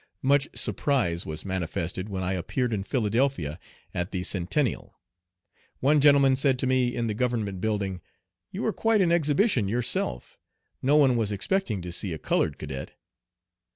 [0.23, 3.59] Much surprise was manifested when I appeared in Philadelphia
[3.93, 4.99] at the Centennial.
[5.79, 8.01] One gentleman said to me in the Government building:
[8.51, 10.39] "You are quite an exhibition yourself.
[10.81, 12.95] No one was expecting to see a colored cadet."